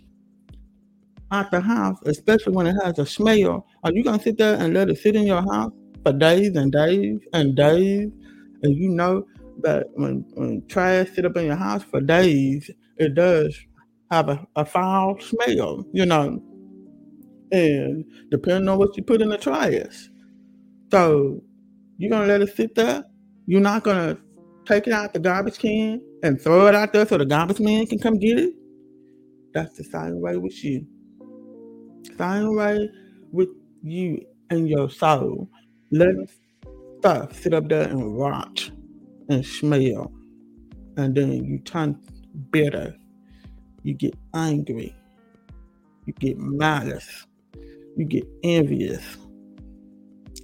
out 1.32 1.50
the 1.50 1.62
house, 1.62 1.98
especially 2.06 2.54
when 2.54 2.68
it 2.68 2.76
has 2.84 3.00
a 3.00 3.06
smell, 3.06 3.66
are 3.84 3.94
you 3.94 4.04
gonna 4.04 4.22
sit 4.22 4.38
there 4.38 4.60
and 4.60 4.74
let 4.74 4.90
it 4.90 4.98
sit 4.98 5.16
in 5.16 5.26
your 5.26 5.42
house 5.42 5.72
for 6.04 6.12
days 6.12 6.56
and 6.58 6.74
days 6.74 7.22
and 7.34 7.56
days? 7.56 8.12
And 8.64 8.76
you 8.76 8.90
know 8.90 9.26
that 9.64 9.88
when, 9.94 10.26
when 10.34 10.66
trash 10.68 11.10
sit 11.14 11.26
up 11.26 11.38
in 11.38 11.46
your 11.46 11.56
house 11.56 11.84
for 11.84 12.02
days, 12.02 12.70
it 12.98 13.16
does 13.16 13.58
have 14.10 14.30
a, 14.30 14.46
a 14.56 14.66
foul 14.66 15.20
smell, 15.20 15.86
you 15.94 16.06
know. 16.06 16.42
And 17.52 18.06
depending 18.30 18.70
on 18.70 18.78
what 18.78 18.96
you 18.96 19.04
put 19.04 19.22
in 19.22 19.30
the 19.30 19.38
trash. 19.38 20.10
So 20.92 21.42
you're 21.98 22.10
gonna 22.10 22.28
let 22.28 22.42
it 22.42 22.56
sit 22.56 22.76
there 22.76 23.04
you're 23.52 23.60
not 23.60 23.84
gonna 23.84 24.18
take 24.66 24.88
it 24.88 24.94
out 24.94 25.14
the 25.14 25.20
garbage 25.20 25.58
can 25.58 26.02
and 26.24 26.40
throw 26.40 26.68
it 26.68 26.76
out 26.76 26.94
there 26.94 27.06
so 27.06 27.18
the 27.18 27.26
garbage 27.26 27.60
man 27.60 27.86
can 27.86 28.00
come 28.00 28.18
get 28.18 28.38
it. 28.38 28.54
That's 29.54 29.76
the 29.78 29.84
same 29.84 30.22
way 30.22 30.38
with 30.38 30.64
you. 30.64 30.86
Same 32.18 32.56
way 32.56 32.90
with 33.32 33.50
you 33.84 34.26
and 34.50 34.70
your 34.70 34.90
soul. 34.90 35.50
Let 35.92 36.16
stuff 37.00 37.42
sit 37.42 37.54
up 37.54 37.68
there 37.68 37.90
and 37.90 38.18
rot 38.18 38.72
and 39.32 39.46
smell. 39.46 40.12
And 40.98 41.16
then 41.16 41.46
you 41.46 41.60
turn 41.60 41.98
bitter. 42.52 42.96
You 43.84 43.94
get 43.96 44.16
angry. 44.34 44.96
you 46.06 46.14
get 46.14 46.38
malice, 46.38 47.26
you 47.96 48.06
get 48.06 48.28
envious, 48.44 49.18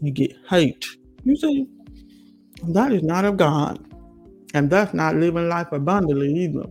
you 0.02 0.12
get 0.12 0.34
hate. 0.50 0.86
You 1.24 1.36
see, 1.36 1.68
that 2.70 2.92
is 2.92 3.04
not 3.04 3.26
of 3.26 3.38
God. 3.38 3.84
And 4.54 4.70
that's 4.70 4.94
not 4.94 5.16
living 5.16 5.50
life 5.50 5.72
abundantly 5.72 6.34
either. 6.34 6.68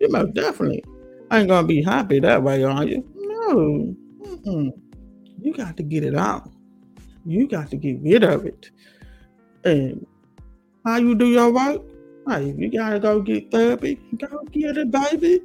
You 0.00 0.08
most 0.10 0.34
definitely 0.34 0.84
ain't 1.32 1.48
gonna 1.48 1.66
be 1.66 1.82
happy 1.82 2.18
that 2.20 2.42
way, 2.42 2.64
are 2.64 2.84
you? 2.84 3.04
No. 3.14 3.94
Mm-mm. 4.22 4.72
You 5.40 5.54
got 5.54 5.76
to 5.76 5.82
get 5.82 6.04
it 6.04 6.16
out. 6.16 6.50
You 7.24 7.46
got 7.46 7.70
to 7.70 7.76
get 7.76 8.00
rid 8.02 8.24
of 8.24 8.46
it. 8.46 8.70
And 9.64 10.06
how 10.84 10.96
you 10.96 11.14
do 11.14 11.26
your 11.26 11.52
work? 11.52 11.82
Hey, 12.28 12.54
you 12.56 12.70
gotta 12.70 13.00
go 13.00 13.20
get 13.20 13.50
therapy. 13.50 13.98
Go 14.16 14.44
get 14.52 14.76
it, 14.76 14.90
baby. 14.90 15.42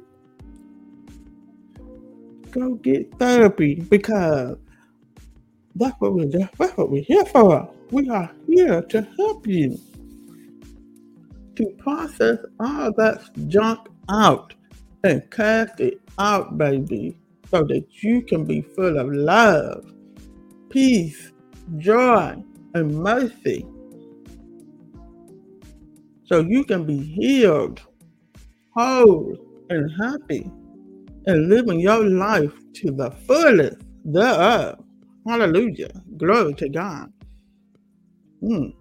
Go 2.50 2.74
get 2.74 3.12
therapy 3.18 3.76
because 3.76 4.56
that's 5.74 6.00
what 6.00 6.14
we're 6.14 6.26
that's 6.26 6.76
what 6.76 6.90
we're 6.90 7.02
here 7.02 7.24
for. 7.26 7.68
We 7.90 8.08
are 8.08 8.30
here 8.46 8.82
to 8.82 9.02
help 9.16 9.46
you 9.46 9.78
to 11.56 11.66
process 11.78 12.38
all 12.60 12.92
that 12.92 13.20
junk 13.48 13.88
out 14.08 14.54
and 15.04 15.28
cast 15.30 15.80
it 15.80 16.00
out, 16.18 16.56
baby, 16.58 17.16
so 17.50 17.64
that 17.64 18.02
you 18.02 18.22
can 18.22 18.44
be 18.44 18.60
full 18.60 18.98
of 18.98 19.08
love, 19.12 19.92
peace, 20.70 21.32
joy, 21.78 22.42
and 22.74 22.94
mercy. 22.94 23.66
So 26.26 26.40
you 26.40 26.64
can 26.64 26.84
be 26.84 26.98
healed, 26.98 27.80
whole, 28.74 29.36
and 29.70 29.90
happy, 30.00 30.50
and 31.26 31.48
living 31.48 31.80
your 31.80 32.04
life 32.04 32.52
to 32.74 32.90
the 32.90 33.10
fullest 33.26 33.78
thereof. 34.04 34.84
Hallelujah. 35.26 35.90
Glory 36.16 36.54
to 36.54 36.68
God. 36.68 37.12
Mm. 38.42 38.72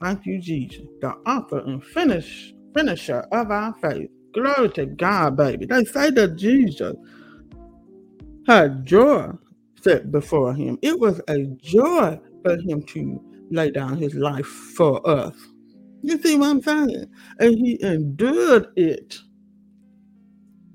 Thank 0.00 0.26
you, 0.26 0.40
Jesus, 0.40 0.86
the 1.00 1.10
author 1.26 1.58
and 1.60 1.84
finish, 1.84 2.52
finisher 2.74 3.20
of 3.30 3.50
our 3.50 3.72
faith. 3.80 4.10
Glory 4.34 4.68
to 4.70 4.86
God, 4.86 5.36
baby. 5.36 5.66
They 5.66 5.84
say 5.84 6.10
that 6.10 6.36
Jesus 6.36 6.96
had 8.48 8.84
joy 8.84 9.30
set 9.80 10.10
before 10.10 10.54
him. 10.54 10.78
It 10.82 10.98
was 10.98 11.20
a 11.28 11.44
joy 11.56 12.18
for 12.42 12.56
him 12.56 12.82
to 12.82 13.22
lay 13.50 13.70
down 13.70 13.96
his 13.96 14.14
life 14.14 14.46
for 14.46 15.06
us. 15.08 15.34
You 16.02 16.20
see 16.20 16.36
what 16.36 16.48
I'm 16.48 16.62
saying? 16.62 17.06
And 17.38 17.54
he 17.56 17.82
endured 17.82 18.66
it. 18.76 19.18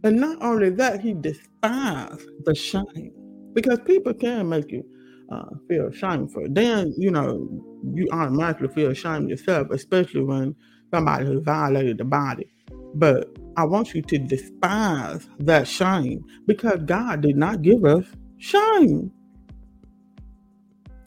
And 0.04 0.22
not 0.22 0.42
only 0.42 0.70
that, 0.72 1.02
he 1.02 1.14
despised 1.14 2.28
the 2.46 2.56
shame. 2.56 3.14
Because 3.54 3.80
people 3.86 4.14
can 4.14 4.48
make 4.50 4.72
you 4.72 4.84
uh, 5.32 5.50
feel 5.68 5.92
shameful. 5.92 6.46
Then, 6.50 6.94
you 6.98 7.12
know, 7.12 7.48
you 7.94 8.08
automatically 8.12 8.70
feel 8.70 8.92
ashamed 8.92 9.30
yourself, 9.30 9.70
especially 9.72 10.24
when 10.24 10.56
somebody 10.94 11.26
has 11.26 11.40
violated 11.44 11.98
the 11.98 12.06
body. 12.06 12.48
But 12.96 13.28
I 13.58 13.66
want 13.66 13.94
you 13.94 14.02
to 14.04 14.18
despise 14.18 15.28
that 15.40 15.68
shame 15.68 16.24
because 16.46 16.82
God 16.86 17.22
did 17.22 17.36
not 17.36 17.62
give 17.62 17.84
us 17.84 18.06
shame. 18.38 19.12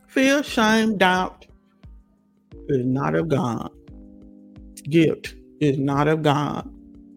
Fear, 0.08 0.42
shame, 0.42 0.98
doubt 0.98 1.46
is 2.68 2.84
not 2.84 3.14
of 3.14 3.28
God. 3.28 3.70
Guilt 4.82 5.34
is 5.60 5.78
not 5.78 6.08
of 6.08 6.22
God. 6.22 6.70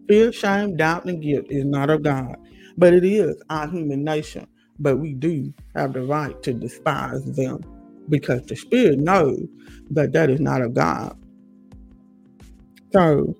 Fear, 0.08 0.32
shame, 0.32 0.76
doubt, 0.76 1.06
and 1.06 1.22
guilt 1.22 1.46
is 1.48 1.64
not 1.64 1.90
of 1.90 2.02
God. 2.02 2.36
But 2.76 2.92
it 2.92 3.04
is 3.04 3.42
our 3.48 3.68
human 3.68 4.04
nature 4.04 4.46
but 4.78 4.96
we 4.96 5.12
do 5.12 5.52
have 5.74 5.92
the 5.92 6.02
right 6.02 6.40
to 6.42 6.52
despise 6.52 7.24
them 7.32 7.60
because 8.08 8.42
the 8.46 8.56
Spirit 8.56 8.98
knows 8.98 9.46
that 9.90 10.12
that 10.12 10.30
is 10.30 10.40
not 10.40 10.62
of 10.62 10.74
God. 10.74 11.16
So 12.92 13.36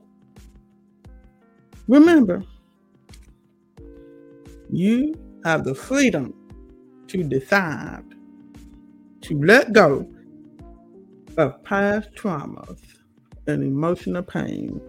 remember, 1.89 2.43
you 4.71 5.15
have 5.45 5.65
the 5.65 5.75
freedom 5.75 6.35
to 7.09 7.23
decide 7.23 8.05
to 9.23 9.39
let 9.41 9.73
go 9.73 10.09
of 11.37 11.63
past 11.65 12.11
traumas 12.15 12.81
and 13.47 13.63
emotional 13.63 14.23
pain 14.23 14.81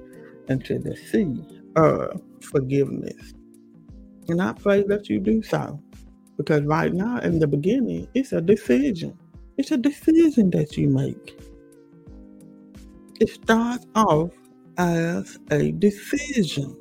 into 0.47 0.79
the 0.79 0.95
sea 0.95 1.41
of 1.75 2.21
forgiveness. 2.41 3.33
And 4.27 4.41
I 4.41 4.53
pray 4.53 4.83
that 4.83 5.09
you 5.09 5.19
do 5.19 5.41
so. 5.43 5.81
Because 6.37 6.63
right 6.63 6.93
now, 6.93 7.19
in 7.19 7.39
the 7.39 7.47
beginning, 7.47 8.07
it's 8.13 8.33
a 8.33 8.41
decision. 8.41 9.17
It's 9.57 9.71
a 9.71 9.77
decision 9.77 10.49
that 10.51 10.75
you 10.75 10.89
make. 10.89 11.39
It 13.21 13.29
starts 13.29 13.85
off 13.95 14.31
as 14.77 15.39
a 15.51 15.71
decision. 15.71 16.75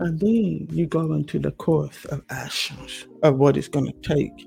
And 0.00 0.20
then 0.20 0.68
you 0.70 0.86
go 0.86 1.14
into 1.14 1.38
the 1.38 1.52
course 1.52 2.04
of 2.06 2.22
actions 2.28 3.06
of 3.22 3.38
what 3.38 3.56
it's 3.56 3.68
going 3.68 3.86
to 3.86 4.00
take 4.02 4.46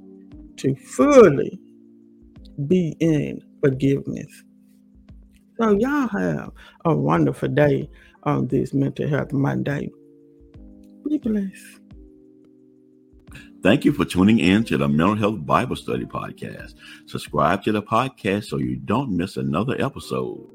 to 0.58 0.76
fully 0.76 1.60
be 2.68 2.96
in 3.00 3.42
forgiveness. 3.62 4.44
So, 5.62 5.78
y'all 5.78 6.08
have 6.08 6.54
a 6.86 6.96
wonderful 6.96 7.48
day 7.48 7.88
on 8.24 8.48
this 8.48 8.74
Mental 8.74 9.08
Health 9.08 9.32
Monday. 9.32 9.92
Be 11.08 11.20
blessed. 11.20 11.82
Thank 13.62 13.86
you 13.86 13.94
for 13.94 14.04
tuning 14.04 14.40
in 14.40 14.64
to 14.64 14.78
the 14.80 14.90
Mental 14.90 15.14
Health 15.14 15.46
Bible 15.46 15.76
Study 15.76 16.06
Podcast. 16.06 16.74
Subscribe 17.06 17.62
to 17.66 17.72
the 17.72 17.84
podcast 17.84 18.46
so 18.46 18.58
you 18.58 18.78
don't 18.78 19.16
miss 19.16 19.38
another 19.38 19.80
episode. 19.80 20.50